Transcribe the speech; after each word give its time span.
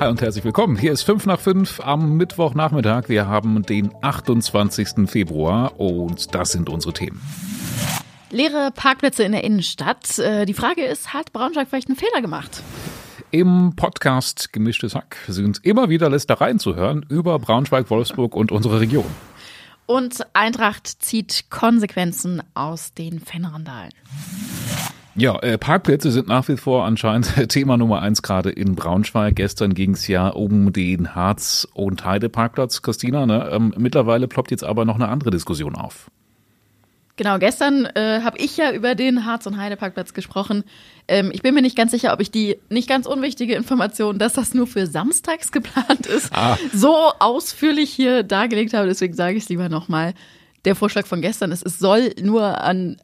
Hi 0.00 0.08
und 0.08 0.22
herzlich 0.22 0.46
willkommen. 0.46 0.78
Hier 0.78 0.92
ist 0.92 1.02
5 1.02 1.26
nach 1.26 1.38
5 1.38 1.80
am 1.80 2.16
Mittwochnachmittag. 2.16 3.10
Wir 3.10 3.26
haben 3.26 3.60
den 3.66 3.90
28. 4.00 5.06
Februar 5.06 5.78
und 5.78 6.34
das 6.34 6.52
sind 6.52 6.70
unsere 6.70 6.94
Themen. 6.94 7.20
Leere 8.30 8.70
Parkplätze 8.74 9.24
in 9.24 9.32
der 9.32 9.44
Innenstadt. 9.44 10.18
Äh, 10.18 10.46
die 10.46 10.54
Frage 10.54 10.86
ist, 10.86 11.12
hat 11.12 11.34
Braunschweig 11.34 11.68
vielleicht 11.68 11.88
einen 11.88 11.98
Fehler 11.98 12.22
gemacht? 12.22 12.62
Im 13.30 13.74
Podcast 13.76 14.54
Gemischtes 14.54 14.94
Hack 14.94 15.18
sind 15.28 15.62
immer 15.66 15.90
wieder 15.90 16.08
Lästereien 16.08 16.58
zu 16.58 16.76
hören 16.76 17.04
über 17.10 17.38
Braunschweig, 17.38 17.90
Wolfsburg 17.90 18.34
und 18.34 18.52
unsere 18.52 18.80
Region. 18.80 19.04
Und 19.84 20.24
Eintracht 20.32 20.86
zieht 20.86 21.50
Konsequenzen 21.50 22.42
aus 22.54 22.94
den 22.94 23.20
Fanrandalen. 23.20 23.92
Ja, 25.16 25.38
äh, 25.40 25.58
Parkplätze 25.58 26.12
sind 26.12 26.28
nach 26.28 26.48
wie 26.48 26.56
vor 26.56 26.84
anscheinend 26.84 27.48
Thema 27.48 27.76
Nummer 27.76 28.00
eins 28.02 28.22
gerade 28.22 28.50
in 28.50 28.74
Braunschweig. 28.74 29.36
Gestern 29.36 29.74
ging 29.74 29.92
es 29.92 30.06
ja 30.06 30.28
um 30.28 30.72
den 30.72 31.14
Harz- 31.14 31.66
und 31.74 32.04
Heide-Parkplatz, 32.04 32.82
Christina. 32.82 33.26
Ne? 33.26 33.48
Ähm, 33.52 33.74
mittlerweile 33.76 34.28
ploppt 34.28 34.50
jetzt 34.50 34.64
aber 34.64 34.84
noch 34.84 34.94
eine 34.94 35.08
andere 35.08 35.30
Diskussion 35.30 35.74
auf. 35.74 36.10
Genau, 37.20 37.38
gestern 37.38 37.84
äh, 37.84 38.22
habe 38.22 38.38
ich 38.38 38.56
ja 38.56 38.72
über 38.72 38.94
den 38.94 39.26
Harz- 39.26 39.46
und 39.46 39.58
Heide-Parkplatz 39.58 40.14
gesprochen. 40.14 40.64
Ähm, 41.06 41.30
ich 41.34 41.42
bin 41.42 41.52
mir 41.52 41.60
nicht 41.60 41.76
ganz 41.76 41.90
sicher, 41.90 42.14
ob 42.14 42.20
ich 42.20 42.30
die 42.30 42.56
nicht 42.70 42.88
ganz 42.88 43.04
unwichtige 43.06 43.54
Information, 43.56 44.18
dass 44.18 44.32
das 44.32 44.54
nur 44.54 44.66
für 44.66 44.86
samstags 44.86 45.52
geplant 45.52 46.06
ist, 46.06 46.30
ah. 46.32 46.56
so 46.72 46.94
ausführlich 47.18 47.90
hier 47.90 48.22
dargelegt 48.22 48.72
habe. 48.72 48.86
Deswegen 48.86 49.12
sage 49.12 49.36
ich 49.36 49.42
es 49.42 49.48
lieber 49.50 49.68
nochmal. 49.68 50.14
Der 50.64 50.74
Vorschlag 50.74 51.06
von 51.06 51.20
gestern 51.20 51.52
ist, 51.52 51.66
es 51.66 51.78
soll 51.78 52.14
nur 52.22 52.62
an, 52.62 52.96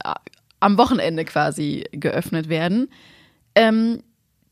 am 0.60 0.78
Wochenende 0.78 1.24
quasi 1.24 1.84
geöffnet 1.92 2.48
werden. 2.48 2.88
Ähm, 3.54 4.02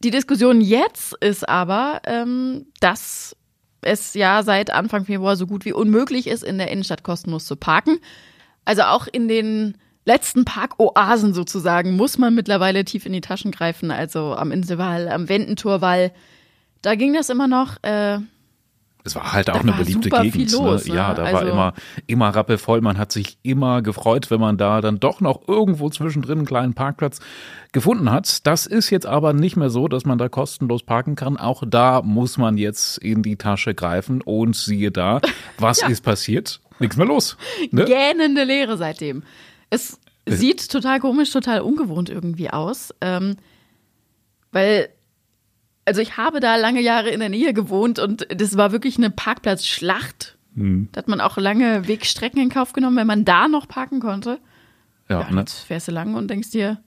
die 0.02 0.10
Diskussion 0.10 0.60
jetzt 0.60 1.14
ist 1.20 1.48
aber, 1.48 2.02
ähm, 2.04 2.66
dass 2.80 3.36
es 3.80 4.14
ja 4.14 4.42
seit 4.42 4.70
Anfang 4.70 5.04
Februar 5.04 5.36
so 5.36 5.46
gut 5.46 5.64
wie 5.64 5.72
unmöglich 5.72 6.26
ist, 6.26 6.42
in 6.42 6.58
der 6.58 6.70
Innenstadt 6.70 7.02
kostenlos 7.02 7.46
zu 7.46 7.56
parken. 7.56 7.98
Also 8.64 8.82
auch 8.82 9.06
in 9.10 9.28
den 9.28 9.76
letzten 10.04 10.44
Parkoasen 10.44 11.32
sozusagen 11.34 11.96
muss 11.96 12.18
man 12.18 12.34
mittlerweile 12.34 12.84
tief 12.84 13.06
in 13.06 13.12
die 13.12 13.20
Taschen 13.20 13.50
greifen. 13.50 13.90
Also 13.90 14.34
am 14.34 14.52
Inselwall, 14.52 15.08
am 15.08 15.28
Wendentorwall. 15.28 16.12
Da 16.82 16.94
ging 16.94 17.14
das 17.14 17.30
immer 17.30 17.48
noch. 17.48 17.82
Äh, 17.82 18.18
es 19.04 19.14
war 19.14 19.32
halt 19.32 19.50
auch 19.50 19.60
eine 19.60 19.72
beliebte 19.72 20.08
Gegend. 20.08 20.50
Ne? 20.50 20.56
Los, 20.56 20.86
ne? 20.86 20.94
Ja, 20.94 21.14
da 21.14 21.24
also, 21.24 21.36
war 21.36 21.46
immer, 21.46 21.74
immer 22.06 22.28
rappelvoll. 22.30 22.80
Man 22.80 22.98
hat 22.98 23.12
sich 23.12 23.38
immer 23.42 23.82
gefreut, 23.82 24.30
wenn 24.30 24.40
man 24.40 24.56
da 24.56 24.80
dann 24.80 24.98
doch 24.98 25.20
noch 25.20 25.46
irgendwo 25.46 25.90
zwischendrin 25.90 26.38
einen 26.38 26.46
kleinen 26.46 26.74
Parkplatz 26.74 27.20
gefunden 27.72 28.10
hat. 28.10 28.46
Das 28.46 28.66
ist 28.66 28.90
jetzt 28.90 29.06
aber 29.06 29.34
nicht 29.34 29.56
mehr 29.56 29.70
so, 29.70 29.88
dass 29.88 30.04
man 30.04 30.18
da 30.18 30.28
kostenlos 30.28 30.82
parken 30.82 31.16
kann. 31.16 31.36
Auch 31.36 31.64
da 31.66 32.02
muss 32.02 32.38
man 32.38 32.56
jetzt 32.56 32.98
in 32.98 33.22
die 33.22 33.36
Tasche 33.36 33.74
greifen 33.74 34.22
und 34.22 34.56
siehe 34.56 34.90
da, 34.90 35.20
was 35.58 35.82
ja. 35.82 35.88
ist 35.88 36.02
passiert? 36.02 36.60
nichts 36.80 36.96
mehr 36.96 37.06
los. 37.06 37.36
Ne? 37.70 37.84
Gähnende 37.84 38.44
Leere 38.44 38.76
seitdem. 38.76 39.22
Es 39.70 39.98
äh. 40.24 40.32
sieht 40.32 40.70
total 40.70 41.00
komisch, 41.00 41.30
total 41.30 41.60
ungewohnt 41.60 42.10
irgendwie 42.10 42.50
aus. 42.50 42.94
Ähm, 43.00 43.36
weil, 44.52 44.88
also 45.84 46.00
ich 46.00 46.16
habe 46.16 46.40
da 46.40 46.56
lange 46.56 46.80
Jahre 46.80 47.10
in 47.10 47.20
der 47.20 47.28
Nähe 47.28 47.52
gewohnt 47.52 47.98
und 47.98 48.26
das 48.30 48.56
war 48.56 48.72
wirklich 48.72 48.96
eine 48.96 49.10
Parkplatzschlacht. 49.10 50.36
Hm. 50.54 50.88
Da 50.92 50.98
hat 50.98 51.08
man 51.08 51.20
auch 51.20 51.36
lange 51.36 51.88
Wegstrecken 51.88 52.40
in 52.40 52.48
Kauf 52.48 52.72
genommen, 52.72 52.96
wenn 52.96 53.06
man 53.06 53.24
da 53.24 53.48
noch 53.48 53.68
parken 53.68 54.00
konnte. 54.00 54.38
Ja, 55.08 55.20
ja 55.20 55.30
ne? 55.30 55.40
jetzt 55.40 55.60
fährst 55.60 55.88
du 55.88 55.92
lang 55.92 56.14
und 56.14 56.28
denkst 56.28 56.50
dir, 56.50 56.78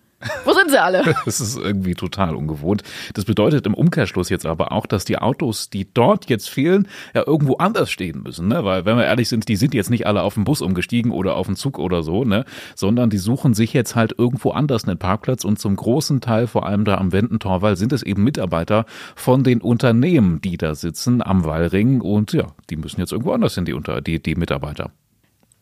wo 0.45 0.53
sind 0.53 0.71
sie 0.71 0.81
alle? 0.81 1.03
Das 1.25 1.41
ist 1.41 1.57
irgendwie 1.57 1.93
total 1.93 2.35
ungewohnt. 2.35 2.83
Das 3.13 3.25
bedeutet 3.25 3.65
im 3.67 3.73
Umkehrschluss 3.73 4.29
jetzt 4.29 4.45
aber 4.45 4.71
auch, 4.71 4.85
dass 4.85 5.05
die 5.05 5.17
Autos, 5.17 5.69
die 5.69 5.91
dort 5.93 6.29
jetzt 6.29 6.49
fehlen, 6.49 6.87
ja 7.13 7.23
irgendwo 7.25 7.57
anders 7.57 7.91
stehen 7.91 8.23
müssen, 8.23 8.47
ne? 8.47 8.63
Weil, 8.63 8.85
wenn 8.85 8.97
wir 8.97 9.05
ehrlich 9.05 9.29
sind, 9.29 9.47
die 9.47 9.55
sind 9.55 9.73
jetzt 9.73 9.89
nicht 9.89 10.07
alle 10.07 10.21
auf 10.21 10.35
den 10.35 10.45
Bus 10.45 10.61
umgestiegen 10.61 11.11
oder 11.11 11.35
auf 11.35 11.47
den 11.47 11.55
Zug 11.55 11.77
oder 11.79 12.01
so, 12.01 12.23
ne? 12.23 12.45
Sondern 12.75 13.09
die 13.09 13.17
suchen 13.17 13.53
sich 13.53 13.73
jetzt 13.73 13.95
halt 13.95 14.15
irgendwo 14.17 14.51
anders 14.51 14.85
einen 14.85 14.97
Parkplatz 14.97 15.43
und 15.43 15.59
zum 15.59 15.75
großen 15.75 16.21
Teil, 16.21 16.47
vor 16.47 16.65
allem 16.65 16.85
da 16.85 16.95
am 16.95 17.11
Wendentorwall, 17.11 17.75
sind 17.75 17.93
es 17.93 18.03
eben 18.03 18.23
Mitarbeiter 18.23 18.85
von 19.15 19.43
den 19.43 19.61
Unternehmen, 19.61 20.41
die 20.41 20.57
da 20.57 20.75
sitzen 20.75 21.21
am 21.21 21.45
Wallring 21.45 22.01
und 22.01 22.33
ja, 22.33 22.47
die 22.69 22.77
müssen 22.77 22.99
jetzt 22.99 23.11
irgendwo 23.11 23.33
anders 23.33 23.55
hin, 23.55 23.65
die, 23.65 23.75
die, 24.01 24.21
die 24.21 24.35
Mitarbeiter. 24.35 24.91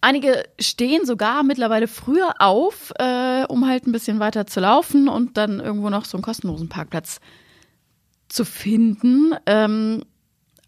Einige 0.01 0.43
stehen 0.59 1.05
sogar 1.05 1.43
mittlerweile 1.43 1.87
früher 1.87 2.35
auf, 2.39 2.93
äh, 2.99 3.45
um 3.45 3.67
halt 3.67 3.87
ein 3.87 3.91
bisschen 3.91 4.19
weiter 4.19 4.45
zu 4.45 4.59
laufen 4.59 5.07
und 5.07 5.37
dann 5.37 5.59
irgendwo 5.59 5.89
noch 5.89 6.05
so 6.05 6.17
einen 6.17 6.23
kostenlosen 6.23 6.69
Parkplatz 6.69 7.19
zu 8.27 8.45
finden. 8.45 9.33
Ähm, 9.45 10.03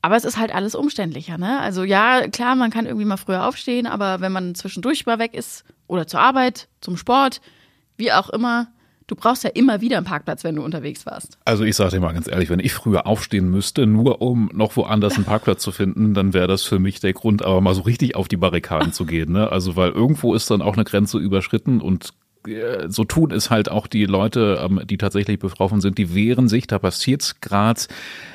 aber 0.02 0.16
es 0.16 0.26
ist 0.26 0.38
halt 0.38 0.54
alles 0.54 0.74
umständlicher, 0.76 1.38
ne? 1.38 1.60
Also 1.60 1.84
ja, 1.84 2.28
klar, 2.30 2.56
man 2.56 2.72
kann 2.72 2.86
irgendwie 2.86 3.06
mal 3.06 3.18
früher 3.18 3.46
aufstehen, 3.46 3.88
aber 3.88 4.22
wenn 4.22 4.32
man 4.32 4.56
zwischendurch 4.56 5.06
mal 5.06 5.20
weg 5.20 5.34
ist 5.34 5.66
oder 5.88 6.08
zur 6.08 6.20
Arbeit, 6.20 6.70
zum 6.82 6.98
Sport, 6.98 7.42
wie 7.98 8.12
auch 8.12 8.30
immer, 8.30 8.68
du 9.08 9.16
brauchst 9.16 9.44
ja 9.44 9.50
immer 9.50 9.82
wieder 9.82 9.98
einen 9.98 10.06
Parkplatz, 10.06 10.44
wenn 10.44 10.56
du 10.56 10.64
unterwegs 10.64 11.06
warst. 11.06 11.38
Also 11.46 11.64
ich 11.64 11.76
sage 11.76 11.92
dir 11.92 12.00
mal 12.02 12.14
ganz 12.14 12.28
ehrlich, 12.28 12.50
wenn 12.50 12.60
ich 12.60 12.74
früher 12.74 13.08
aufstehen 13.08 13.50
müsste, 13.50 13.88
nur 13.88 14.22
um 14.22 14.50
noch 14.54 14.76
woanders 14.76 15.16
einen 15.16 15.26
Parkplatz 15.26 15.62
zu 15.62 15.72
finden, 15.72 16.14
dann 16.14 16.34
wäre 16.34 16.48
das 16.48 16.64
für 16.64 16.80
mich 16.80 17.00
der 17.00 17.14
Grund, 17.14 17.44
aber 17.44 17.62
mal 17.62 17.74
so 17.74 17.82
richtig 17.82 18.16
auf 18.16 18.28
die 18.28 18.38
Barrikaden 18.38 18.94
zu 18.94 19.06
gehen. 19.06 19.32
Ne? 19.32 19.52
Also 19.52 19.76
weil 19.76 19.92
irgendwo 19.92 20.34
ist 20.34 20.52
dann 20.52 20.62
auch 20.62 20.74
eine 20.74 20.84
Grenze 20.84 21.18
überschritten 21.18 21.82
und 21.82 22.14
so 22.88 23.04
tun 23.04 23.32
es 23.32 23.50
halt 23.50 23.70
auch 23.70 23.88
die 23.88 24.06
Leute, 24.06 24.60
ähm, 24.64 24.82
die 24.86 24.98
tatsächlich 24.98 25.40
betroffen 25.40 25.82
sind, 25.82 25.98
die 25.98 26.14
wehren 26.14 26.48
sich. 26.48 26.68
Da 26.68 26.80
passiert 26.80 27.42
gerade 27.42 27.82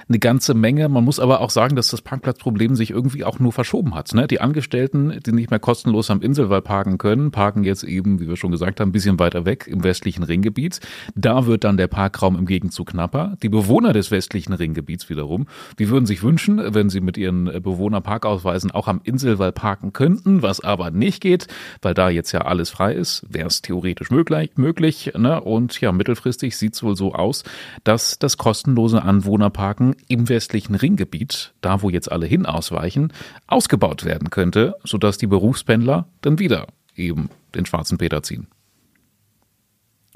eine 0.08 0.18
ganze 0.18 0.54
Menge. 0.54 0.88
Man 0.88 1.04
muss 1.04 1.20
aber 1.20 1.40
auch 1.40 1.50
sagen, 1.50 1.76
dass 1.76 1.88
das 1.88 2.02
Parkplatzproblem 2.02 2.76
sich 2.76 2.90
irgendwie 2.90 3.24
auch 3.24 3.38
nur 3.38 3.52
verschoben 3.52 3.94
hat. 3.94 4.14
Ne? 4.14 4.26
Die 4.26 4.40
Angestellten, 4.40 5.18
die 5.24 5.32
nicht 5.32 5.50
mehr 5.50 5.58
kostenlos 5.58 6.10
am 6.10 6.20
Inselwall 6.20 6.62
parken 6.62 6.98
können, 6.98 7.30
parken 7.30 7.64
jetzt 7.64 7.84
eben, 7.84 8.20
wie 8.20 8.28
wir 8.28 8.36
schon 8.36 8.50
gesagt 8.50 8.80
haben, 8.80 8.90
ein 8.90 8.92
bisschen 8.92 9.18
weiter 9.18 9.44
weg 9.44 9.66
im 9.66 9.84
westlichen 9.84 10.22
Ringgebiet. 10.22 10.80
Da 11.14 11.46
wird 11.46 11.64
dann 11.64 11.76
der 11.76 11.88
Parkraum 11.88 12.36
im 12.36 12.46
Gegenzug 12.46 12.88
knapper. 12.88 13.36
Die 13.42 13.48
Bewohner 13.48 13.92
des 13.92 14.10
westlichen 14.10 14.52
Ringgebiets 14.52 15.08
wiederum, 15.08 15.46
die 15.78 15.88
würden 15.88 16.06
sich 16.06 16.22
wünschen, 16.22 16.60
wenn 16.74 16.90
sie 16.90 17.00
mit 17.00 17.16
ihren 17.16 17.44
Bewohnerparkausweisen 17.44 18.70
auch 18.70 18.88
am 18.88 19.00
Inselwall 19.04 19.52
parken 19.52 19.92
könnten, 19.92 20.42
was 20.42 20.60
aber 20.60 20.90
nicht 20.90 21.20
geht, 21.20 21.46
weil 21.80 21.94
da 21.94 22.10
jetzt 22.10 22.32
ja 22.32 22.42
alles 22.42 22.70
frei 22.70 22.94
ist, 22.94 23.24
wäre 23.28 23.48
es 23.48 23.62
theoretisch 23.62 24.01
möglich. 24.10 24.50
möglich 24.56 25.12
ne? 25.16 25.40
Und 25.40 25.80
ja, 25.80 25.92
mittelfristig 25.92 26.56
sieht 26.56 26.74
es 26.74 26.82
wohl 26.82 26.96
so 26.96 27.14
aus, 27.14 27.44
dass 27.84 28.18
das 28.18 28.36
kostenlose 28.36 29.02
Anwohnerparken 29.02 29.96
im 30.08 30.28
westlichen 30.28 30.74
Ringgebiet, 30.74 31.54
da 31.60 31.82
wo 31.82 31.90
jetzt 31.90 32.10
alle 32.10 32.26
hin 32.26 32.46
ausweichen, 32.46 33.12
ausgebaut 33.46 34.04
werden 34.04 34.30
könnte, 34.30 34.76
sodass 34.84 35.18
die 35.18 35.26
Berufspendler 35.26 36.06
dann 36.20 36.38
wieder 36.38 36.66
eben 36.96 37.30
den 37.54 37.66
schwarzen 37.66 37.98
Peter 37.98 38.22
ziehen. 38.22 38.46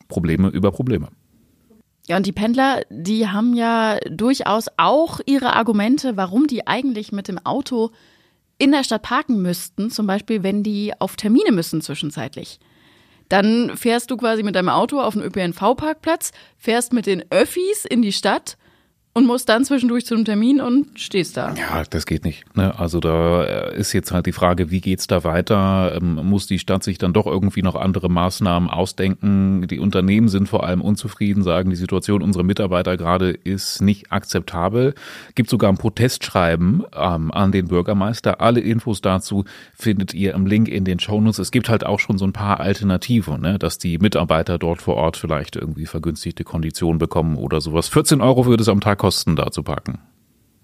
Probleme 0.09 0.49
über 0.49 0.73
Probleme. 0.73 1.09
Ja, 2.07 2.17
und 2.17 2.27
die 2.27 2.33
Pendler, 2.33 2.83
die 2.89 3.29
haben 3.29 3.55
ja 3.55 3.99
durchaus 4.09 4.67
auch 4.77 5.21
ihre 5.27 5.55
Argumente, 5.55 6.17
warum 6.17 6.47
die 6.47 6.67
eigentlich 6.67 7.11
mit 7.11 7.27
dem 7.27 7.39
Auto 7.45 7.91
in 8.59 8.73
der 8.73 8.85
Stadt 8.85 9.03
parken 9.03 9.43
müssten, 9.43 9.91
zum 9.91 10.07
Beispiel 10.07 10.43
wenn 10.43 10.63
die 10.63 10.93
auf 10.99 11.17
Termine 11.17 11.53
müssen 11.53 11.81
zwischenzeitlich. 11.81 12.61
Dann 13.29 13.77
fährst 13.77 14.11
du 14.11 14.17
quasi 14.17 14.43
mit 14.43 14.55
deinem 14.55 14.69
Auto 14.69 15.01
auf 15.01 15.15
den 15.15 15.23
ÖPNV-Parkplatz, 15.23 16.33
fährst 16.59 16.93
mit 16.93 17.07
den 17.07 17.25
Öffis 17.31 17.85
in 17.85 18.03
die 18.03 18.13
Stadt 18.13 18.57
und 19.17 19.25
musst 19.27 19.49
dann 19.49 19.65
zwischendurch 19.65 20.05
zu 20.05 20.15
einem 20.15 20.27
Termin 20.27 20.61
und 20.61 21.01
stehst 21.01 21.39
da. 21.39 21.55
Ja, 21.55 21.85
das 21.89 22.05
geht 22.05 22.27
nicht. 22.27 22.45
Ne? 22.55 22.79
Also 22.79 23.01
da 23.01 23.45
äh, 23.45 23.79
ist 23.79 23.95
jetzt 23.95 24.13
halt 24.13 24.27
die 24.27 24.33
Frage, 24.33 24.71
wie 24.71 24.83
geht's 24.83 25.07
da 25.07 25.25
weiter? 25.25 25.97
Ähm, 25.97 26.17
muss 26.17 26.47
die 26.47 26.59
Stadt 26.59 26.85
sich 26.85 26.99
dann 26.99 27.15
doch 27.15 27.25
irgendwie 27.25 27.63
noch 27.63 27.77
andere 27.77 28.11
Maßnahmen 28.11 28.69
ausdenken? 28.69 29.69
Die 29.69 29.79
Unternehmen 29.79 30.29
sind 30.29 30.51
vor 30.51 30.65
allem 30.65 30.83
unzufrieden, 30.83 31.43
sagen, 31.43 31.71
die 31.71 31.77
Situation 31.77 32.21
unserer 32.21 32.43
Mitarbeiter 32.43 32.99
gerade 32.99 33.31
ist 33.31 33.81
nicht 33.81 34.13
akzeptabel. 34.13 34.95
Gibt 35.35 35.49
sogar 35.49 35.73
ein 35.73 35.79
Protestschreiben 35.79 36.85
ähm, 36.95 37.31
an 37.31 37.53
den 37.53 37.69
Bürgermeister. 37.69 38.43
Alle 38.43 38.61
Infos 38.61 39.01
dazu 39.01 39.47
findet 39.75 40.13
ihr 40.13 40.35
im 40.35 40.45
Link 40.45 40.69
in 40.69 40.85
den 40.85 40.99
Shownotes. 40.99 41.39
Es 41.39 41.53
gibt 41.53 41.71
halt 41.71 41.87
auch 41.87 42.01
schon 42.01 42.19
so 42.19 42.27
ein 42.27 42.35
paar 42.35 42.61
Alternativen, 42.61 43.41
ne? 43.41 43.59
dass 43.59 43.79
die 43.79 43.97
Mitarbeiter 43.97 44.59
dort 44.59 44.83
vor 44.83 44.97
Ort 44.97 45.17
vielleicht 45.17 45.57
irgendwie 45.57 45.87
vergünstigte 45.87 46.45
Konditionen 46.45 46.99
bekommen 46.99 47.37
oder 47.37 47.63
sowas. 47.63 47.89
14 47.89 48.21
Euro 48.21 48.45
würde 48.45 48.61
es 48.61 48.69
am 48.69 48.81
Tag 48.81 48.99
Kosten 48.99 49.06
da 49.11 49.51
zu 49.51 49.63
packen. 49.63 49.99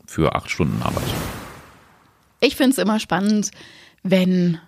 Für 0.07 0.35
acht 0.35 0.51
Stunden 0.51 0.83
Arbeit. 0.83 1.05
Ich 2.41 2.57
finde 2.57 2.73
es 2.73 2.79
immer 2.79 2.99
spannend, 2.99 3.51
wenn 4.03 4.59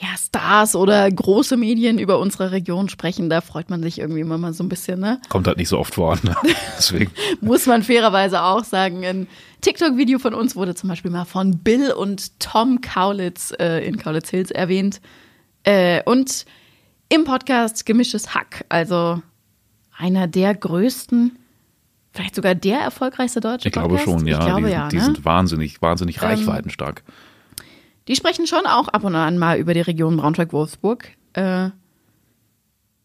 ja, 0.00 0.08
Stars 0.16 0.76
oder 0.76 1.10
große 1.10 1.56
Medien 1.56 1.98
über 1.98 2.20
unsere 2.20 2.52
Region 2.52 2.88
sprechen, 2.88 3.28
da 3.28 3.40
freut 3.40 3.68
man 3.68 3.82
sich 3.82 3.98
irgendwie 3.98 4.20
immer 4.20 4.38
mal 4.38 4.52
so 4.52 4.62
ein 4.62 4.68
bisschen, 4.68 5.00
ne? 5.00 5.20
Kommt 5.28 5.48
halt 5.48 5.58
nicht 5.58 5.68
so 5.68 5.78
oft 5.78 5.96
vor, 5.96 6.16
ne? 6.22 6.36
Deswegen. 6.78 7.10
Muss 7.40 7.66
man 7.66 7.82
fairerweise 7.82 8.42
auch 8.42 8.62
sagen. 8.62 9.04
Ein 9.04 9.26
TikTok-Video 9.60 10.20
von 10.20 10.34
uns 10.34 10.54
wurde 10.54 10.76
zum 10.76 10.88
Beispiel 10.88 11.10
mal 11.10 11.24
von 11.24 11.58
Bill 11.58 11.90
und 11.90 12.38
Tom 12.38 12.80
Kaulitz 12.80 13.52
äh, 13.58 13.84
in 13.84 13.98
Kaulitz 13.98 14.30
Hills 14.30 14.52
erwähnt. 14.52 15.00
Äh, 15.64 16.02
und 16.04 16.44
im 17.08 17.24
Podcast 17.24 17.84
Gemischtes 17.84 18.34
Hack, 18.34 18.64
also 18.68 19.20
einer 19.96 20.28
der 20.28 20.54
größten 20.54 21.38
vielleicht 22.12 22.34
sogar 22.34 22.54
der 22.54 22.80
erfolgreichste 22.80 23.40
deutsche 23.40 23.68
Ich 23.68 23.72
glaube 23.72 23.96
Podcast? 23.96 24.04
schon, 24.04 24.26
ja. 24.26 24.38
Ich 24.38 24.44
glaube 24.44 24.66
die, 24.66 24.72
ja. 24.72 24.88
die 24.88 24.96
ne? 24.96 25.04
sind 25.04 25.24
wahnsinnig, 25.24 25.80
wahnsinnig 25.82 26.18
Ähm, 26.18 26.28
reichweitenstark. 26.28 27.02
Die 28.08 28.16
sprechen 28.16 28.46
schon 28.46 28.66
auch 28.66 28.88
ab 28.88 29.04
und 29.04 29.14
an 29.14 29.38
mal 29.38 29.58
über 29.58 29.74
die 29.74 29.82
Region 29.82 30.16
Braunschweig-Wolfsburg. 30.16 31.10
Äh, 31.34 31.70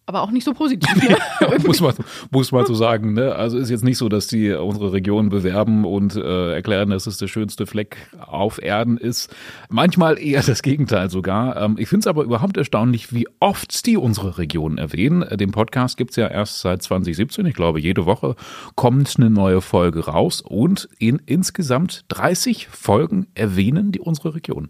aber 0.05 0.21
auch 0.21 0.31
nicht 0.31 0.43
so 0.43 0.53
positiv. 0.53 0.95
Ne? 1.07 1.17
muss, 1.65 1.79
man, 1.79 1.93
muss 2.29 2.51
man 2.51 2.65
so 2.65 2.73
sagen. 2.73 3.13
Ne? 3.13 3.33
Also 3.35 3.57
ist 3.57 3.69
jetzt 3.69 3.83
nicht 3.83 3.97
so, 3.97 4.09
dass 4.09 4.27
die 4.27 4.51
unsere 4.51 4.91
Region 4.91 5.29
bewerben 5.29 5.85
und 5.85 6.15
äh, 6.15 6.53
erklären, 6.53 6.89
dass 6.89 7.07
es 7.07 7.17
der 7.17 7.27
schönste 7.27 7.65
Fleck 7.65 7.97
auf 8.19 8.61
Erden 8.61 8.97
ist. 8.97 9.33
Manchmal 9.69 10.19
eher 10.19 10.43
das 10.43 10.61
Gegenteil 10.61 11.09
sogar. 11.09 11.55
Ähm, 11.57 11.75
ich 11.77 11.87
finde 11.87 12.01
es 12.01 12.07
aber 12.07 12.23
überhaupt 12.23 12.57
erstaunlich, 12.57 13.13
wie 13.13 13.27
oft 13.39 13.85
die 13.85 13.97
unsere 13.97 14.37
Region 14.37 14.77
erwähnen. 14.77 15.21
Äh, 15.21 15.37
Den 15.37 15.51
Podcast 15.51 15.97
gibt's 15.97 16.17
ja 16.17 16.27
erst 16.27 16.59
seit 16.59 16.81
2017. 16.83 17.45
Ich 17.45 17.55
glaube, 17.55 17.79
jede 17.79 18.05
Woche 18.05 18.35
kommt 18.75 19.13
eine 19.17 19.29
neue 19.29 19.61
Folge 19.61 20.05
raus 20.05 20.41
und 20.41 20.89
in 20.99 21.21
insgesamt 21.25 22.05
30 22.09 22.67
Folgen 22.67 23.27
erwähnen 23.35 23.91
die 23.91 23.99
unsere 23.99 24.35
Region. 24.35 24.69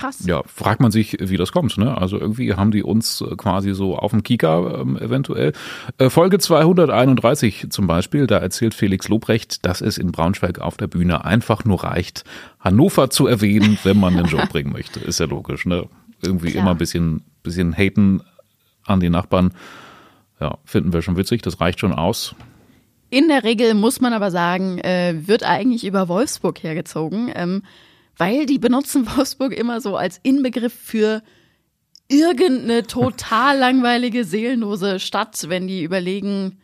Krass. 0.00 0.24
Ja, 0.26 0.42
fragt 0.46 0.80
man 0.80 0.90
sich, 0.90 1.16
wie 1.20 1.36
das 1.36 1.52
kommt. 1.52 1.76
Ne? 1.78 1.96
Also 1.96 2.18
irgendwie 2.18 2.54
haben 2.54 2.70
die 2.70 2.82
uns 2.82 3.20
äh, 3.20 3.36
quasi 3.36 3.74
so 3.74 3.96
auf 3.96 4.10
dem 4.10 4.22
Kika 4.22 4.80
ähm, 4.80 4.96
eventuell. 4.96 5.52
Äh, 5.98 6.10
Folge 6.10 6.38
231 6.38 7.66
zum 7.70 7.86
Beispiel, 7.86 8.26
da 8.26 8.38
erzählt 8.38 8.74
Felix 8.74 9.08
Lobrecht, 9.08 9.64
dass 9.66 9.80
es 9.80 9.98
in 9.98 10.12
Braunschweig 10.12 10.58
auf 10.58 10.76
der 10.76 10.86
Bühne 10.86 11.24
einfach 11.24 11.64
nur 11.64 11.84
reicht, 11.84 12.24
Hannover 12.58 13.10
zu 13.10 13.26
erwähnen, 13.26 13.78
wenn 13.84 13.98
man 13.98 14.16
den 14.16 14.26
Job 14.26 14.48
bringen 14.50 14.72
möchte. 14.72 15.00
Ist 15.00 15.20
ja 15.20 15.26
logisch. 15.26 15.66
Ne? 15.66 15.86
Irgendwie 16.22 16.52
Klar. 16.52 16.62
immer 16.62 16.70
ein 16.72 16.78
bisschen, 16.78 17.22
bisschen 17.42 17.76
haten 17.76 18.22
an 18.86 19.00
die 19.00 19.10
Nachbarn. 19.10 19.52
Ja, 20.40 20.58
finden 20.64 20.92
wir 20.92 21.02
schon 21.02 21.16
witzig, 21.16 21.42
das 21.42 21.60
reicht 21.60 21.80
schon 21.80 21.92
aus. 21.92 22.34
In 23.10 23.28
der 23.28 23.42
Regel 23.42 23.74
muss 23.74 24.00
man 24.00 24.12
aber 24.12 24.30
sagen, 24.30 24.78
äh, 24.78 25.14
wird 25.26 25.42
eigentlich 25.42 25.84
über 25.84 26.08
Wolfsburg 26.08 26.62
hergezogen, 26.62 27.30
ähm, 27.34 27.62
weil 28.16 28.46
die 28.46 28.58
benutzen 28.58 29.06
Wolfsburg 29.16 29.52
immer 29.52 29.80
so 29.80 29.96
als 29.96 30.20
Inbegriff 30.22 30.74
für 30.74 31.22
irgendeine 32.08 32.82
total 32.86 33.58
langweilige, 33.58 34.24
seelenlose 34.24 34.98
Stadt, 34.98 35.48
wenn 35.48 35.68
die 35.68 35.84
überlegen, 35.84 36.58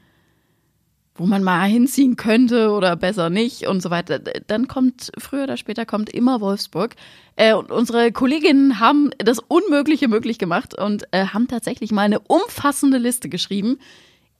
wo 1.14 1.24
man 1.24 1.42
mal 1.42 1.66
hinziehen 1.66 2.16
könnte 2.16 2.70
oder 2.70 2.96
besser 2.96 3.30
nicht 3.30 3.66
und 3.66 3.80
so 3.82 3.90
weiter. 3.90 4.18
Dann 4.18 4.68
kommt, 4.68 5.12
früher 5.18 5.44
oder 5.44 5.56
später 5.56 5.86
kommt 5.86 6.10
immer 6.10 6.40
Wolfsburg. 6.40 6.94
Äh, 7.36 7.54
und 7.54 7.70
unsere 7.70 8.12
Kolleginnen 8.12 8.80
haben 8.80 9.10
das 9.18 9.38
Unmögliche 9.38 10.08
möglich 10.08 10.38
gemacht 10.38 10.78
und 10.78 11.04
äh, 11.12 11.26
haben 11.26 11.48
tatsächlich 11.48 11.92
mal 11.92 12.02
eine 12.02 12.20
umfassende 12.20 12.98
Liste 12.98 13.28
geschrieben, 13.28 13.78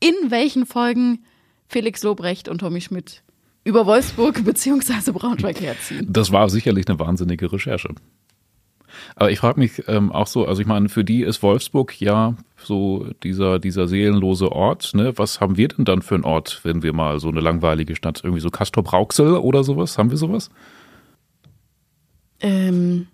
in 0.01 0.15
welchen 0.31 0.67
Folgen 0.67 1.25
Felix 1.69 2.03
Lobrecht 2.03 2.49
und 2.49 2.59
Tommy 2.59 2.81
Schmidt 2.81 3.23
über 3.67 3.85
Wolfsburg 3.87 4.43
bzw. 4.45 5.11
Braunschweig 5.13 5.61
herziehen. 5.61 6.07
Das 6.11 6.33
war 6.33 6.49
sicherlich 6.49 6.89
eine 6.89 6.99
wahnsinnige 6.99 7.53
Recherche. 7.53 7.89
Aber 9.15 9.31
ich 9.31 9.39
frage 9.39 9.59
mich 9.61 9.83
ähm, 9.89 10.11
auch 10.13 10.27
so, 10.27 10.47
also 10.47 10.61
ich 10.63 10.67
meine, 10.67 10.89
für 10.89 11.05
die 11.05 11.23
ist 11.23 11.43
Wolfsburg 11.43 12.01
ja 12.01 12.35
so 12.57 13.07
dieser, 13.23 13.59
dieser 13.59 13.89
seelenlose 13.89 14.51
Ort. 14.53 14.95
Ne? 14.95 15.13
Was 15.19 15.41
haben 15.41 15.57
wir 15.57 15.69
denn 15.69 15.85
dann 15.85 16.01
für 16.03 16.15
einen 16.15 16.25
Ort, 16.25 16.61
wenn 16.65 16.83
wir 16.83 16.93
mal 16.95 17.21
so 17.21 17.29
eine 17.29 17.41
langweilige 17.41 17.97
Stadt, 17.97 18.21
irgendwie 18.25 18.41
so 18.41 18.51
Castor 18.51 18.83
Brauxel 18.85 19.35
oder 19.35 19.65
sowas? 19.65 19.99
Haben 19.99 20.11
wir 20.11 20.17
sowas? 20.17 20.51
Ähm, 22.41 23.07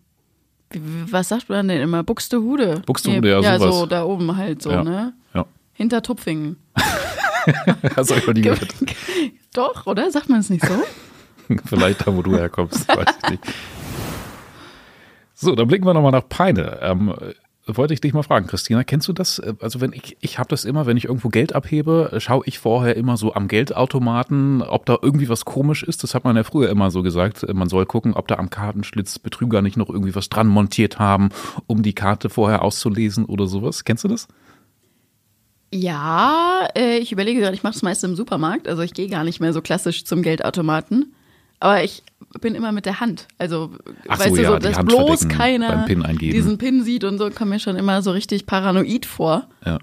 was 0.75 1.29
sagt 1.29 1.49
man 1.49 1.69
denn 1.69 1.81
immer? 1.81 2.03
Buxtehude. 2.03 2.83
Buxtehude, 2.87 3.29
ja, 3.31 3.41
Ja, 3.41 3.59
sowas. 3.59 3.75
so 3.79 3.87
da 3.87 4.05
oben 4.05 4.37
halt 4.37 4.63
so, 4.63 4.71
Ja. 4.71 4.85
ne? 4.85 5.13
Ja. 5.35 5.47
Hinter 5.73 6.03
Tupfingen. 6.03 6.57
Hast 7.97 8.11
du 8.11 8.15
mal 8.27 8.33
nie 8.35 8.43
gehört? 8.43 8.75
Doch, 9.55 9.87
oder? 9.87 10.11
Sagt 10.11 10.29
man 10.29 10.41
es 10.41 10.51
nicht 10.51 10.65
so? 10.67 10.75
Vielleicht 11.67 12.07
da, 12.07 12.15
wo 12.15 12.23
du 12.23 12.37
herkommst, 12.37 12.89
weiß 12.89 13.07
ich 13.25 13.31
nicht. 13.31 13.43
So, 15.35 15.55
dann 15.55 15.67
blicken 15.67 15.85
wir 15.85 15.95
nochmal 15.95 16.13
nach 16.13 16.29
Peine. 16.29 16.79
Ähm, 16.83 17.09
äh, 17.11 17.35
wollte 17.67 17.95
ich 17.95 18.01
dich 18.01 18.13
mal 18.13 18.23
fragen, 18.23 18.47
Christina, 18.47 18.85
kennst 18.85 19.09
du 19.09 19.13
das? 19.13 19.39
Äh, 19.39 19.55
Also 19.61 19.81
wenn 19.81 19.93
ich, 19.93 20.17
ich 20.21 20.39
habe 20.39 20.49
das 20.49 20.65
immer, 20.65 20.87
wenn 20.87 20.97
ich 20.97 21.07
irgendwo 21.07 21.29
Geld 21.29 21.55
abhebe, 21.55 22.13
schaue 22.19 22.43
ich 22.47 22.59
vorher 22.59 22.97
immer 22.97 23.17
so 23.17 23.35
am 23.35 23.49
Geldautomaten, 23.49 24.63
ob 24.63 24.87
da 24.87 24.97
irgendwie 25.03 25.29
was 25.29 25.45
komisch 25.45 25.83
ist. 25.83 26.03
Das 26.05 26.15
hat 26.15 26.25
man 26.25 26.37
ja 26.37 26.45
früher 26.45 26.71
immer 26.71 26.91
so 26.91 27.03
gesagt. 27.03 27.43
Äh, 27.43 27.55
Man 27.55 27.69
soll 27.69 27.87
gucken, 27.87 28.15
ob 28.15 28.29
da 28.29 28.37
am 28.37 28.51
Kartenschlitz 28.51 29.19
Betrüger 29.19 29.63
nicht 29.63 29.77
noch 29.77 29.91
irgendwie 29.91 30.15
was 30.15 30.29
dran 30.29 30.47
montiert 30.47 30.99
haben, 30.99 31.31
um 31.67 31.83
die 31.83 31.95
Karte 31.95 32.31
vorher 32.31 32.63
auszulesen 32.63 33.25
oder 33.25 33.47
sowas. 33.47 33.85
Kennst 33.85 34.05
du 34.05 34.09
das? 34.09 34.29
Ja, 35.75 36.69
äh, 36.77 36.99
ich 36.99 37.13
überlege 37.13 37.41
gerade, 37.41 37.55
ich 37.55 37.63
mache 37.63 37.73
das 37.73 37.83
meist 37.83 38.05
im 38.05 38.15
Supermarkt. 38.15 38.69
Also 38.69 38.83
ich 38.83 38.93
gehe 38.93 39.09
gar 39.09 39.25
nicht 39.25 39.41
mehr 39.41 39.53
so 39.53 39.63
klassisch 39.63 40.05
zum 40.05 40.23
Geldautomaten. 40.23 41.15
Aber 41.61 41.83
ich 41.83 42.03
bin 42.41 42.55
immer 42.55 42.73
mit 42.73 42.87
der 42.87 43.01
Hand. 43.01 43.29
Also, 43.39 43.71
Ach 44.09 44.19
weißt 44.19 44.31
so, 44.31 44.37
du, 44.37 44.43
ja, 44.43 44.51
so, 44.51 44.57
die 44.59 44.63
dass 44.63 44.85
bloß 44.85 45.29
keiner 45.29 45.85
PIN 45.87 46.05
diesen 46.19 46.59
PIN 46.59 46.83
sieht 46.83 47.05
und 47.05 47.19
so, 47.19 47.31
kommt 47.31 47.51
mir 47.51 47.61
schon 47.61 47.77
immer 47.77 48.03
so 48.03 48.11
richtig 48.11 48.47
paranoid 48.47 49.07
vor. 49.07 49.47
Ja, 49.65 49.79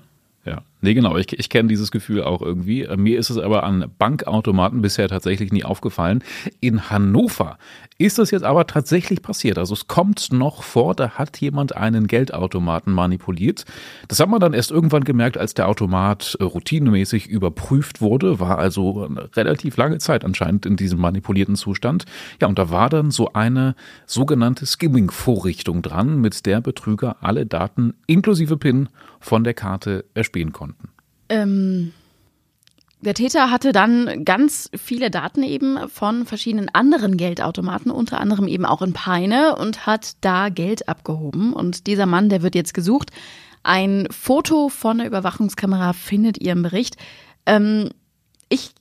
ja. 0.45 0.61
Nee, 0.81 0.93
genau, 0.93 1.17
ich, 1.17 1.37
ich 1.37 1.49
kenne 1.49 1.67
dieses 1.67 1.91
Gefühl 1.91 2.23
auch 2.23 2.41
irgendwie. 2.41 2.87
Mir 2.95 3.19
ist 3.19 3.29
es 3.29 3.37
aber 3.37 3.63
an 3.63 3.91
Bankautomaten 3.97 4.81
bisher 4.81 5.09
tatsächlich 5.09 5.51
nie 5.51 5.65
aufgefallen. 5.65 6.23
In 6.61 6.89
Hannover 6.89 7.57
ist 7.97 8.17
das 8.17 8.31
jetzt 8.31 8.43
aber 8.43 8.65
tatsächlich 8.65 9.21
passiert. 9.21 9.57
Also 9.57 9.73
es 9.73 9.87
kommt 9.87 10.31
noch 10.31 10.63
vor, 10.63 10.95
da 10.95 11.11
hat 11.11 11.41
jemand 11.41 11.75
einen 11.75 12.07
Geldautomaten 12.07 12.93
manipuliert. 12.93 13.65
Das 14.07 14.21
hat 14.21 14.29
man 14.29 14.39
dann 14.39 14.53
erst 14.53 14.71
irgendwann 14.71 15.03
gemerkt, 15.03 15.37
als 15.37 15.53
der 15.53 15.67
Automat 15.67 16.37
äh, 16.39 16.45
routinemäßig 16.45 17.27
überprüft 17.27 17.99
wurde, 17.99 18.39
war 18.39 18.57
also 18.57 19.03
eine 19.03 19.29
relativ 19.35 19.75
lange 19.75 19.97
Zeit 19.97 20.23
anscheinend 20.23 20.65
in 20.65 20.77
diesem 20.77 20.99
manipulierten 20.99 21.57
Zustand. 21.57 22.05
Ja, 22.41 22.47
und 22.47 22.57
da 22.57 22.69
war 22.69 22.89
dann 22.89 23.11
so 23.11 23.33
eine 23.33 23.75
sogenannte 24.05 24.65
Skimming-Vorrichtung 24.65 25.81
dran, 25.81 26.21
mit 26.21 26.45
der 26.45 26.61
Betrüger 26.61 27.17
alle 27.19 27.45
Daten 27.45 27.95
inklusive 28.07 28.55
PIN 28.55 28.87
von 29.19 29.43
der 29.43 29.53
Karte 29.53 30.05
erspähen 30.13 30.53
konnten. 30.53 30.68
Ähm, 31.29 31.93
der 33.01 33.13
Täter 33.13 33.49
hatte 33.49 33.71
dann 33.71 34.25
ganz 34.25 34.69
viele 34.75 35.09
Daten 35.09 35.41
eben 35.41 35.87
von 35.87 36.25
verschiedenen 36.25 36.67
anderen 36.69 37.15
Geldautomaten, 37.15 37.91
unter 37.91 38.19
anderem 38.19 38.47
eben 38.47 38.65
auch 38.65 38.81
in 38.81 38.91
Peine 38.91 39.55
und 39.55 39.85
hat 39.85 40.17
da 40.21 40.49
Geld 40.49 40.89
abgehoben. 40.89 41.53
Und 41.53 41.87
dieser 41.87 42.05
Mann, 42.05 42.27
der 42.27 42.41
wird 42.41 42.55
jetzt 42.55 42.73
gesucht. 42.73 43.11
Ein 43.63 44.07
Foto 44.11 44.67
von 44.67 44.97
der 44.97 45.07
Überwachungskamera 45.07 45.93
findet 45.93 46.39
ihr 46.39 46.51
im 46.51 46.63
Bericht. 46.63 46.97
Ähm, 47.45 47.89
ich 48.49 48.71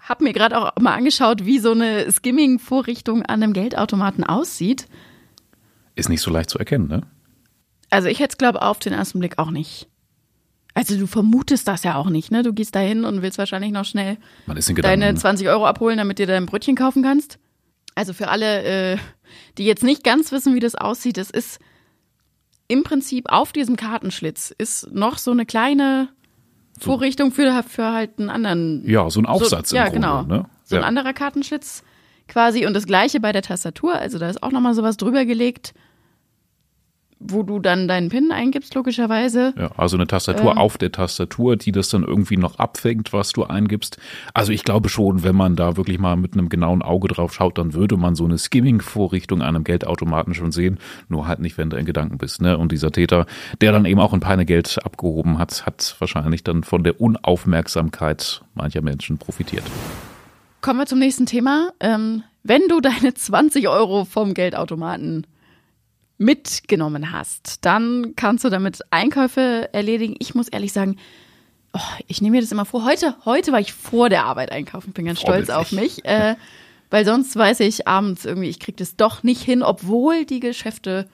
habe 0.00 0.24
mir 0.24 0.32
gerade 0.32 0.58
auch 0.58 0.72
mal 0.80 0.94
angeschaut, 0.94 1.44
wie 1.44 1.60
so 1.60 1.70
eine 1.70 2.10
Skimming-Vorrichtung 2.10 3.22
an 3.22 3.42
einem 3.42 3.52
Geldautomaten 3.52 4.24
aussieht. 4.24 4.86
Ist 5.94 6.08
nicht 6.08 6.20
so 6.20 6.30
leicht 6.30 6.50
zu 6.50 6.58
erkennen, 6.58 6.88
ne? 6.88 7.02
Also 7.90 8.08
ich 8.08 8.18
hätte 8.18 8.32
es, 8.32 8.38
glaube 8.38 8.62
auf 8.62 8.80
den 8.80 8.92
ersten 8.92 9.20
Blick 9.20 9.38
auch 9.38 9.52
nicht. 9.52 9.88
Also 10.76 10.98
du 10.98 11.06
vermutest 11.06 11.66
das 11.68 11.84
ja 11.84 11.94
auch 11.94 12.10
nicht, 12.10 12.30
ne? 12.30 12.42
Du 12.42 12.52
gehst 12.52 12.74
da 12.74 12.80
hin 12.80 13.06
und 13.06 13.22
willst 13.22 13.38
wahrscheinlich 13.38 13.72
noch 13.72 13.86
schnell 13.86 14.18
deine 14.82 15.14
20 15.14 15.48
Euro 15.48 15.66
abholen, 15.66 15.96
damit 15.96 16.18
dir 16.18 16.26
dein 16.26 16.44
Brötchen 16.44 16.76
kaufen 16.76 17.02
kannst. 17.02 17.38
Also 17.94 18.12
für 18.12 18.28
alle, 18.28 18.62
äh, 18.92 18.98
die 19.56 19.64
jetzt 19.64 19.82
nicht 19.82 20.04
ganz 20.04 20.32
wissen, 20.32 20.54
wie 20.54 20.60
das 20.60 20.74
aussieht, 20.74 21.16
es 21.16 21.30
ist 21.30 21.60
im 22.68 22.82
Prinzip 22.82 23.30
auf 23.30 23.52
diesem 23.52 23.76
Kartenschlitz 23.76 24.54
ist 24.58 24.92
noch 24.92 25.16
so 25.16 25.30
eine 25.30 25.46
kleine 25.46 26.10
Vorrichtung 26.78 27.32
für, 27.32 27.62
für 27.62 27.92
halt 27.94 28.18
einen 28.18 28.28
anderen. 28.28 28.86
ja, 28.86 29.08
so 29.08 29.18
ein 29.18 29.24
Aufsatz 29.24 29.70
so, 29.70 29.76
ja, 29.76 29.84
Grunde, 29.84 30.00
genau. 30.00 30.22
ne? 30.24 30.44
So 30.64 30.76
ein 30.76 30.82
ja. 30.82 30.88
anderer 30.88 31.14
Kartenschlitz 31.14 31.84
quasi 32.28 32.66
und 32.66 32.74
das 32.74 32.84
gleiche 32.84 33.18
bei 33.18 33.32
der 33.32 33.40
Tastatur. 33.40 33.94
Also 33.94 34.18
da 34.18 34.28
ist 34.28 34.42
auch 34.42 34.52
nochmal 34.52 34.74
sowas 34.74 34.98
drüber 34.98 35.24
gelegt, 35.24 35.72
wo 37.18 37.42
du 37.42 37.60
dann 37.60 37.88
deinen 37.88 38.10
PIN 38.10 38.30
eingibst, 38.30 38.74
logischerweise. 38.74 39.54
Ja, 39.56 39.70
also 39.76 39.96
eine 39.96 40.06
Tastatur 40.06 40.52
Ähm. 40.52 40.58
auf 40.58 40.76
der 40.76 40.92
Tastatur, 40.92 41.56
die 41.56 41.72
das 41.72 41.88
dann 41.88 42.04
irgendwie 42.04 42.36
noch 42.36 42.58
abfängt, 42.58 43.12
was 43.12 43.32
du 43.32 43.44
eingibst. 43.44 43.96
Also 44.34 44.52
ich 44.52 44.64
glaube 44.64 44.88
schon, 44.90 45.24
wenn 45.24 45.34
man 45.34 45.56
da 45.56 45.76
wirklich 45.78 45.98
mal 45.98 46.16
mit 46.16 46.34
einem 46.34 46.50
genauen 46.50 46.82
Auge 46.82 47.08
drauf 47.08 47.32
schaut, 47.32 47.56
dann 47.56 47.72
würde 47.72 47.96
man 47.96 48.14
so 48.14 48.24
eine 48.24 48.36
Skimming-Vorrichtung 48.36 49.40
an 49.40 49.54
einem 49.56 49.64
Geldautomaten 49.64 50.34
schon 50.34 50.52
sehen. 50.52 50.78
Nur 51.08 51.26
halt 51.26 51.38
nicht, 51.40 51.56
wenn 51.56 51.70
du 51.70 51.78
in 51.78 51.86
Gedanken 51.86 52.18
bist. 52.18 52.42
Ne? 52.42 52.58
Und 52.58 52.70
dieser 52.70 52.92
Täter, 52.92 53.26
der 53.62 53.72
dann 53.72 53.86
eben 53.86 54.00
auch 54.00 54.12
ein 54.12 54.20
Peine 54.20 54.44
Geld 54.44 54.78
abgehoben 54.84 55.38
hat, 55.38 55.64
hat 55.64 55.96
wahrscheinlich 55.98 56.44
dann 56.44 56.64
von 56.64 56.84
der 56.84 57.00
Unaufmerksamkeit 57.00 58.42
mancher 58.54 58.82
Menschen 58.82 59.16
profitiert. 59.18 59.64
Kommen 60.60 60.80
wir 60.80 60.86
zum 60.86 60.98
nächsten 60.98 61.26
Thema. 61.26 61.70
Ähm, 61.80 62.24
wenn 62.42 62.62
du 62.68 62.80
deine 62.80 63.14
20 63.14 63.68
Euro 63.68 64.04
vom 64.04 64.34
Geldautomaten 64.34 65.26
mitgenommen 66.18 67.12
hast, 67.12 67.64
dann 67.64 68.14
kannst 68.16 68.44
du 68.44 68.48
damit 68.48 68.80
Einkäufe 68.90 69.68
erledigen. 69.72 70.16
Ich 70.18 70.34
muss 70.34 70.48
ehrlich 70.48 70.72
sagen, 70.72 70.96
oh, 71.72 71.80
ich 72.06 72.22
nehme 72.22 72.36
mir 72.36 72.40
das 72.40 72.52
immer 72.52 72.64
vor. 72.64 72.84
Heute, 72.84 73.14
heute 73.24 73.52
war 73.52 73.60
ich 73.60 73.72
vor 73.72 74.08
der 74.08 74.24
Arbeit 74.24 74.50
einkaufen. 74.50 74.88
Ich 74.88 74.94
bin 74.94 75.04
ganz 75.04 75.20
stolz 75.20 75.50
auf 75.50 75.72
mich. 75.72 76.04
Äh, 76.04 76.36
weil 76.90 77.04
sonst 77.04 77.34
weiß 77.34 77.60
ich 77.60 77.88
abends 77.88 78.24
irgendwie, 78.24 78.48
ich 78.48 78.60
kriege 78.60 78.76
das 78.76 78.96
doch 78.96 79.22
nicht 79.22 79.42
hin, 79.42 79.62
obwohl 79.62 80.24
die 80.24 80.40
Geschäfte 80.40 81.08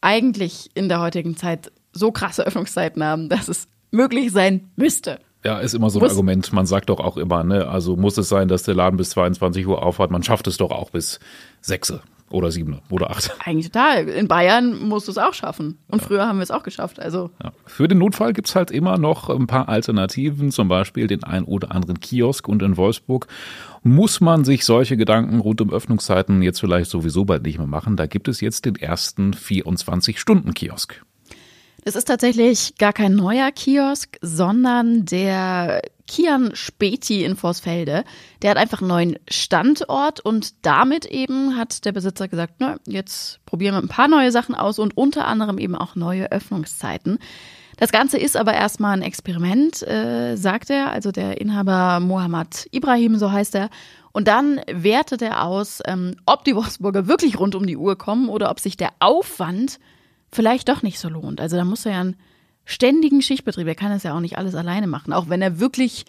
eigentlich 0.00 0.70
in 0.74 0.88
der 0.88 1.00
heutigen 1.00 1.36
Zeit 1.36 1.72
so 1.92 2.12
krasse 2.12 2.46
Öffnungszeiten 2.46 3.02
haben, 3.02 3.28
dass 3.28 3.48
es 3.48 3.68
möglich 3.90 4.32
sein 4.32 4.70
müsste. 4.76 5.18
Ja, 5.44 5.60
ist 5.60 5.74
immer 5.74 5.88
so 5.88 5.98
ein 5.98 6.02
muss, 6.02 6.12
Argument. 6.12 6.52
Man 6.52 6.66
sagt 6.66 6.90
doch 6.90 7.00
auch 7.00 7.16
immer, 7.16 7.44
ne, 7.44 7.68
also 7.68 7.96
muss 7.96 8.18
es 8.18 8.28
sein, 8.28 8.48
dass 8.48 8.64
der 8.64 8.74
Laden 8.74 8.96
bis 8.96 9.10
22 9.10 9.66
Uhr 9.66 9.82
aufhat. 9.82 10.10
Man 10.10 10.22
schafft 10.22 10.46
es 10.46 10.56
doch 10.56 10.70
auch 10.70 10.90
bis 10.90 11.20
6 11.62 11.94
oder 12.30 12.50
7 12.50 12.78
oder 12.90 13.10
8. 13.10 13.36
Eigentlich 13.44 13.70
total. 13.70 14.08
In 14.08 14.28
Bayern 14.28 14.88
musst 14.88 15.08
du 15.08 15.12
es 15.12 15.18
auch 15.18 15.34
schaffen. 15.34 15.78
Und 15.88 16.02
ja. 16.02 16.06
früher 16.06 16.26
haben 16.26 16.38
wir 16.38 16.42
es 16.42 16.50
auch 16.50 16.62
geschafft. 16.62 17.00
Also. 17.00 17.30
Ja. 17.42 17.52
Für 17.66 17.88
den 17.88 17.98
Notfall 17.98 18.32
gibt 18.32 18.48
es 18.48 18.54
halt 18.54 18.70
immer 18.70 18.98
noch 18.98 19.30
ein 19.30 19.46
paar 19.46 19.68
Alternativen, 19.68 20.50
zum 20.50 20.68
Beispiel 20.68 21.06
den 21.06 21.24
ein 21.24 21.44
oder 21.44 21.72
anderen 21.72 22.00
Kiosk. 22.00 22.48
Und 22.48 22.62
in 22.62 22.76
Wolfsburg 22.76 23.26
muss 23.82 24.20
man 24.20 24.44
sich 24.44 24.64
solche 24.64 24.96
Gedanken 24.96 25.40
rund 25.40 25.60
um 25.60 25.72
Öffnungszeiten 25.72 26.42
jetzt 26.42 26.60
vielleicht 26.60 26.90
sowieso 26.90 27.24
bald 27.24 27.42
nicht 27.42 27.58
mehr 27.58 27.66
machen. 27.66 27.96
Da 27.96 28.06
gibt 28.06 28.28
es 28.28 28.40
jetzt 28.40 28.64
den 28.64 28.76
ersten 28.76 29.32
24-Stunden-Kiosk. 29.32 31.02
Es 31.84 31.96
ist 31.96 32.06
tatsächlich 32.06 32.76
gar 32.76 32.92
kein 32.92 33.14
neuer 33.14 33.50
Kiosk, 33.50 34.18
sondern 34.20 35.04
der 35.04 35.80
Kian 36.06 36.54
Späti 36.54 37.24
in 37.24 37.36
Vorsfelde. 37.36 38.04
Der 38.42 38.50
hat 38.50 38.56
einfach 38.56 38.80
einen 38.80 38.88
neuen 38.88 39.18
Standort 39.28 40.20
und 40.20 40.54
damit 40.66 41.04
eben 41.06 41.56
hat 41.56 41.84
der 41.84 41.92
Besitzer 41.92 42.28
gesagt, 42.28 42.54
na, 42.58 42.76
jetzt 42.86 43.44
probieren 43.46 43.74
wir 43.74 43.82
ein 43.82 43.88
paar 43.88 44.08
neue 44.08 44.32
Sachen 44.32 44.54
aus 44.54 44.78
und 44.78 44.96
unter 44.96 45.26
anderem 45.26 45.58
eben 45.58 45.74
auch 45.74 45.94
neue 45.94 46.32
Öffnungszeiten. 46.32 47.18
Das 47.76 47.92
Ganze 47.92 48.18
ist 48.18 48.36
aber 48.36 48.54
erstmal 48.54 48.96
ein 48.96 49.02
Experiment, 49.02 49.86
äh, 49.86 50.34
sagt 50.34 50.70
er, 50.70 50.90
also 50.90 51.12
der 51.12 51.40
Inhaber 51.40 52.00
Mohammad 52.00 52.66
Ibrahim, 52.72 53.16
so 53.16 53.30
heißt 53.30 53.54
er. 53.54 53.70
Und 54.10 54.26
dann 54.26 54.60
wertet 54.66 55.22
er 55.22 55.44
aus, 55.44 55.80
ähm, 55.86 56.16
ob 56.26 56.44
die 56.44 56.56
Wolfsburger 56.56 57.06
wirklich 57.06 57.38
rund 57.38 57.54
um 57.54 57.66
die 57.66 57.76
Uhr 57.76 57.96
kommen 57.96 58.28
oder 58.28 58.50
ob 58.50 58.58
sich 58.58 58.76
der 58.76 58.90
Aufwand 58.98 59.78
vielleicht 60.30 60.68
doch 60.68 60.82
nicht 60.82 60.98
so 60.98 61.08
lohnt. 61.08 61.40
Also 61.40 61.56
da 61.56 61.64
muss 61.64 61.86
er 61.86 61.92
ja 61.92 62.00
einen 62.00 62.16
ständigen 62.64 63.22
Schichtbetrieb, 63.22 63.66
er 63.66 63.74
kann 63.74 63.90
das 63.90 64.02
ja 64.02 64.14
auch 64.14 64.20
nicht 64.20 64.38
alles 64.38 64.54
alleine 64.54 64.86
machen, 64.86 65.12
auch 65.12 65.28
wenn 65.28 65.42
er 65.42 65.58
wirklich 65.58 66.04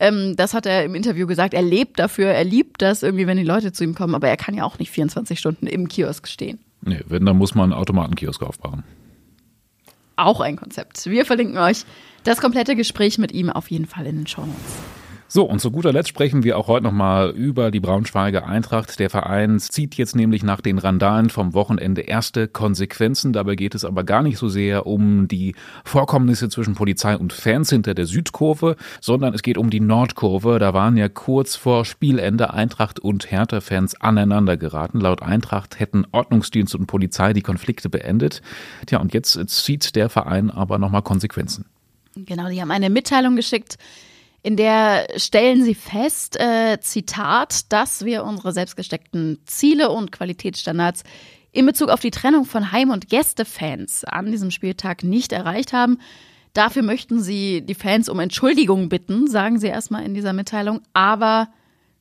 ähm, 0.00 0.34
das 0.36 0.54
hat 0.54 0.66
er 0.66 0.84
im 0.84 0.94
Interview 0.94 1.26
gesagt, 1.26 1.54
er 1.54 1.62
lebt 1.62 1.98
dafür, 1.98 2.28
er 2.28 2.44
liebt 2.44 2.82
das 2.82 3.02
irgendwie, 3.02 3.26
wenn 3.26 3.36
die 3.36 3.44
Leute 3.44 3.72
zu 3.72 3.84
ihm 3.84 3.94
kommen, 3.94 4.14
aber 4.14 4.28
er 4.28 4.36
kann 4.36 4.54
ja 4.54 4.64
auch 4.64 4.78
nicht 4.78 4.90
24 4.90 5.38
Stunden 5.38 5.66
im 5.66 5.88
Kiosk 5.88 6.26
stehen. 6.26 6.58
Nee, 6.82 7.00
wenn, 7.06 7.24
dann 7.24 7.38
muss 7.38 7.54
man 7.54 7.72
einen 7.72 7.80
Automatenkiosk 7.80 8.42
aufbauen. 8.42 8.82
Auch 10.16 10.40
ein 10.40 10.56
Konzept. 10.56 11.06
Wir 11.06 11.24
verlinken 11.24 11.58
euch 11.58 11.84
das 12.24 12.40
komplette 12.40 12.76
Gespräch 12.76 13.18
mit 13.18 13.32
ihm 13.32 13.50
auf 13.50 13.70
jeden 13.70 13.86
Fall 13.86 14.06
in 14.06 14.16
den 14.16 14.26
Show 14.26 14.42
Notes. 14.42 15.03
So, 15.34 15.42
und 15.42 15.58
zu 15.58 15.72
guter 15.72 15.92
Letzt 15.92 16.10
sprechen 16.10 16.44
wir 16.44 16.56
auch 16.56 16.68
heute 16.68 16.84
nochmal 16.84 17.30
über 17.30 17.72
die 17.72 17.80
Braunschweiger 17.80 18.46
Eintracht. 18.46 19.00
Der 19.00 19.10
Verein 19.10 19.58
zieht 19.58 19.96
jetzt 19.96 20.14
nämlich 20.14 20.44
nach 20.44 20.60
den 20.60 20.78
Randalen 20.78 21.28
vom 21.28 21.54
Wochenende 21.54 22.02
erste 22.02 22.46
Konsequenzen. 22.46 23.32
Dabei 23.32 23.56
geht 23.56 23.74
es 23.74 23.84
aber 23.84 24.04
gar 24.04 24.22
nicht 24.22 24.38
so 24.38 24.48
sehr 24.48 24.86
um 24.86 25.26
die 25.26 25.56
Vorkommnisse 25.84 26.48
zwischen 26.50 26.76
Polizei 26.76 27.16
und 27.16 27.32
Fans 27.32 27.70
hinter 27.70 27.94
der 27.94 28.06
Südkurve, 28.06 28.76
sondern 29.00 29.34
es 29.34 29.42
geht 29.42 29.58
um 29.58 29.70
die 29.70 29.80
Nordkurve. 29.80 30.60
Da 30.60 30.72
waren 30.72 30.96
ja 30.96 31.08
kurz 31.08 31.56
vor 31.56 31.84
Spielende 31.84 32.54
Eintracht 32.54 33.00
und 33.00 33.28
Hertha-Fans 33.28 34.00
aneinander 34.00 34.56
geraten. 34.56 35.00
Laut 35.00 35.20
Eintracht 35.20 35.80
hätten 35.80 36.06
Ordnungsdienst 36.12 36.76
und 36.76 36.86
Polizei 36.86 37.32
die 37.32 37.42
Konflikte 37.42 37.88
beendet. 37.88 38.40
Tja, 38.86 39.00
und 39.00 39.12
jetzt 39.12 39.36
zieht 39.48 39.96
der 39.96 40.10
Verein 40.10 40.52
aber 40.52 40.78
nochmal 40.78 41.02
Konsequenzen. 41.02 41.64
Genau, 42.14 42.48
die 42.48 42.60
haben 42.60 42.70
eine 42.70 42.88
Mitteilung 42.88 43.34
geschickt 43.34 43.78
in 44.44 44.58
der 44.58 45.06
stellen 45.16 45.64
sie 45.64 45.74
fest, 45.74 46.38
äh, 46.38 46.78
Zitat, 46.78 47.72
dass 47.72 48.04
wir 48.04 48.24
unsere 48.24 48.52
selbstgesteckten 48.52 49.38
Ziele 49.46 49.90
und 49.90 50.12
Qualitätsstandards 50.12 51.02
in 51.50 51.64
Bezug 51.64 51.88
auf 51.88 52.00
die 52.00 52.10
Trennung 52.10 52.44
von 52.44 52.70
Heim- 52.70 52.90
und 52.90 53.08
Gästefans 53.08 54.04
an 54.04 54.30
diesem 54.30 54.50
Spieltag 54.50 55.02
nicht 55.02 55.32
erreicht 55.32 55.72
haben. 55.72 55.98
Dafür 56.52 56.82
möchten 56.82 57.22
sie 57.22 57.62
die 57.62 57.74
Fans 57.74 58.10
um 58.10 58.20
Entschuldigung 58.20 58.90
bitten, 58.90 59.28
sagen 59.28 59.58
sie 59.58 59.68
erstmal 59.68 60.04
in 60.04 60.12
dieser 60.12 60.34
Mitteilung. 60.34 60.82
Aber 60.92 61.48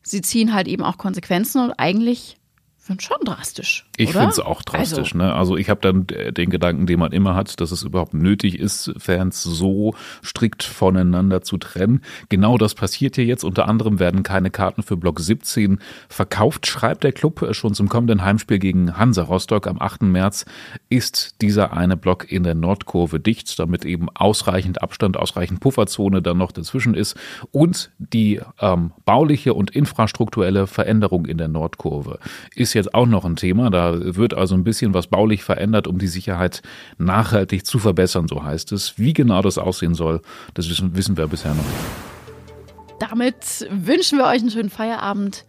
sie 0.02 0.22
ziehen 0.22 0.54
halt 0.54 0.68
eben 0.68 0.84
auch 0.84 0.98
Konsequenzen 0.98 1.64
und 1.64 1.72
eigentlich 1.72 2.36
finde 2.84 3.02
schon 3.02 3.18
drastisch. 3.24 3.86
Ich 3.96 4.12
finde 4.12 4.28
es 4.28 4.40
auch 4.40 4.62
drastisch. 4.62 5.14
Also, 5.14 5.18
ne? 5.18 5.34
also 5.34 5.56
ich 5.56 5.70
habe 5.70 5.80
dann 5.80 6.06
den 6.06 6.50
Gedanken, 6.50 6.86
den 6.86 7.00
man 7.00 7.14
immer 7.14 7.34
hat, 7.34 7.62
dass 7.62 7.72
es 7.72 7.84
überhaupt 7.84 8.14
nötig 8.14 8.60
ist, 8.60 8.94
Fans 8.98 9.42
so 9.42 9.96
strikt 10.22 10.64
voneinander 10.64 11.42
zu 11.42 11.58
trennen. 11.58 12.02
Genau 12.28 12.58
das 12.58 12.76
passiert 12.76 13.16
hier 13.16 13.24
jetzt. 13.24 13.46
Unter 13.46 13.70
anderem 13.70 14.00
werden 14.00 14.24
keine 14.24 14.52
Karten 14.52 14.84
für 14.84 14.98
Block 14.98 15.22
17 15.22 15.80
verkauft, 16.10 16.68
schreibt 16.68 17.06
der 17.06 17.14
Club. 17.14 17.48
Schon 17.52 17.74
zum 17.74 17.88
kommenden 17.88 18.22
Heimspiel 18.24 18.60
gegen 18.60 18.98
Hansa 18.98 19.24
Rostock 19.24 19.68
am 19.68 19.82
8. 19.82 20.02
März 20.02 20.46
ist 20.90 21.42
dieser 21.42 21.72
eine 21.72 21.96
Block 21.96 22.30
in 22.30 22.44
der 22.44 22.56
Nordkurve 22.56 23.22
dicht, 23.22 23.58
damit 23.60 23.86
eben 23.86 24.10
ausreichend 24.10 24.82
Abstand, 24.82 25.16
ausreichend 25.16 25.62
Pufferzone 25.62 26.22
dann 26.22 26.38
noch 26.38 26.52
dazwischen 26.52 26.96
ist 26.96 27.16
und 27.52 27.92
die 27.98 28.42
ähm, 28.60 28.92
bauliche 29.06 29.54
und 29.54 29.72
infrastrukturelle 29.72 30.68
Veränderung 30.68 31.26
in 31.26 31.38
der 31.38 31.48
Nordkurve 31.48 32.20
ist 32.56 32.73
jetzt 32.74 32.94
auch 32.94 33.06
noch 33.06 33.26
ein 33.26 33.36
Thema. 33.36 33.70
Da 33.70 34.16
wird 34.16 34.34
also 34.34 34.56
ein 34.56 34.64
bisschen 34.64 34.94
was 34.94 35.08
baulich 35.08 35.44
verändert, 35.44 35.88
um 35.88 36.00
die 36.00 36.08
Sicherheit 36.08 36.62
nachhaltig 36.98 37.66
zu 37.66 37.80
verbessern, 37.80 38.28
so 38.28 38.44
heißt 38.44 38.72
es. 38.72 38.98
Wie 38.98 39.14
genau 39.14 39.42
das 39.42 39.58
aussehen 39.58 39.96
soll, 39.96 40.22
das 40.54 40.70
wissen, 40.70 40.96
wissen 40.96 41.18
wir 41.18 41.28
bisher 41.28 41.54
noch 41.54 41.64
nicht. 41.64 43.00
Damit 43.00 43.68
wünschen 43.70 44.18
wir 44.18 44.26
euch 44.26 44.42
einen 44.42 44.52
schönen 44.52 44.70
Feierabend. 44.70 45.46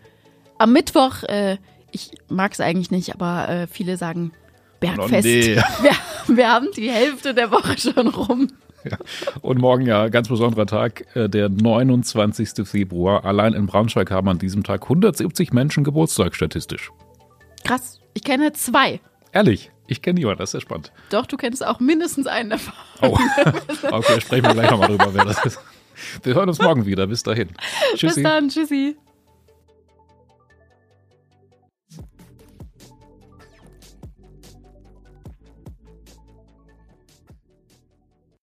Am 0.59 0.73
Mittwoch, 0.73 1.23
äh, 1.25 1.59
ich 1.93 2.11
mag 2.29 2.53
es 2.53 2.61
eigentlich 2.61 2.91
nicht, 2.91 3.15
aber 3.15 3.49
äh, 3.49 3.67
viele 3.67 3.97
sagen 3.97 4.33
Bergfest. 4.81 5.25
Nee. 5.25 5.57
wir, 5.83 6.37
wir 6.37 6.49
haben 6.49 6.69
die 6.77 6.91
Hälfte 6.91 7.35
der 7.35 7.51
Woche 7.51 7.79
schon 7.79 8.09
rum. 8.09 8.49
Ja. 8.85 8.99
Und 9.41 9.59
morgen 9.59 9.87
ja, 9.87 10.09
ganz 10.09 10.29
besonderer 10.29 10.67
Tag, 10.67 11.07
äh, 11.17 11.29
der 11.29 11.49
29. 11.49 12.67
Februar. 12.67 13.25
Allein 13.25 13.55
in 13.55 13.67
Braunschweig 13.67 14.11
haben 14.11 14.29
an 14.29 14.39
diesem 14.39 14.63
Tag 14.63 14.83
170 14.83 15.53
Menschen 15.53 15.85
Geburtstag 15.85 16.35
statistisch. 16.35 16.91
Krass. 17.65 18.01
Ich 18.15 18.23
kenne 18.23 18.53
zwei. 18.53 19.01
Ehrlich? 19.33 19.71
Ich 19.87 20.01
kenne 20.01 20.19
niemanden, 20.19 20.39
das 20.39 20.51
ist 20.51 20.55
ja 20.55 20.61
spannend. 20.61 20.93
Doch, 21.11 21.27
du 21.27 21.37
kennst 21.37 21.67
auch 21.67 21.81
mindestens 21.81 22.27
einen 22.27 22.51
davon. 22.51 22.73
Oh. 23.03 23.19
okay, 23.91 24.21
sprechen 24.21 24.45
wir 24.47 24.55
gleich 24.55 24.71
nochmal 24.71 24.89
drüber, 24.89 25.13
wer 25.13 25.25
das 25.25 25.45
ist. 25.45 25.61
Wir 26.23 26.35
hören 26.35 26.49
uns 26.49 26.59
morgen 26.59 26.87
wieder. 26.87 27.07
Bis 27.07 27.23
dahin. 27.23 27.51
Tschüssi. 27.95 28.23
Bis 28.23 28.23
dann. 28.23 28.49
Tschüssi. 28.49 28.97